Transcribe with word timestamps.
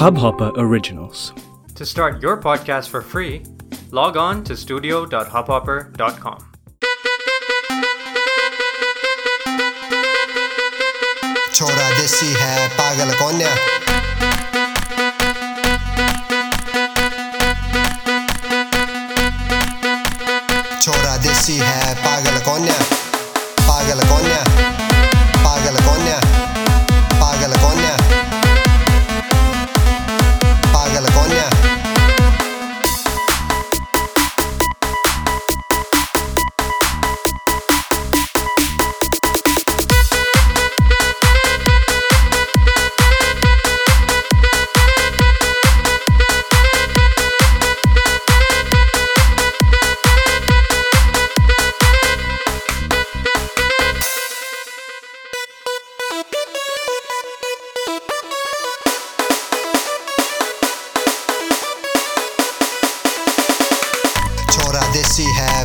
Hubhopper 0.00 0.52
Originals. 0.56 1.32
To 1.74 1.84
start 1.84 2.22
your 2.22 2.40
podcast 2.40 2.88
for 2.88 3.02
free, 3.02 3.42
log 3.90 4.16
on 4.16 4.42
to 4.44 4.56
studio.hubhopper.com. 4.56 6.46
छोरा 11.54 11.88
देसी 11.98 12.32
है 12.40 12.68
पागल 12.78 13.14
कौन 13.18 13.40
है 13.46 13.54
छोरा 20.82 21.16
देसी 21.24 21.56
है 21.58 21.94
पागल 22.04 22.13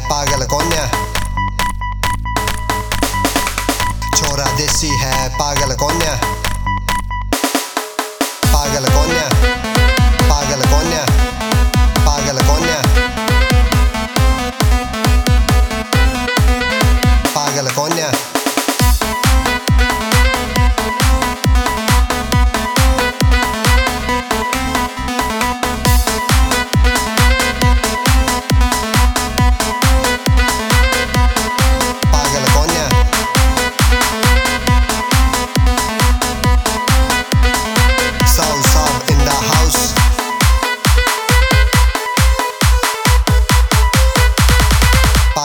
है 0.01 0.09
पागल 0.09 0.45
कौन 0.47 0.73
है? 0.73 0.87
छोरा 4.17 4.45
देसी 4.57 4.89
है 5.03 5.29
पागल 5.39 5.75
कौन 5.77 6.03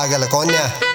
paga 0.06 0.20
la. 0.20 0.95